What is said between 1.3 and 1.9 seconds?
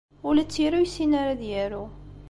ad yaru.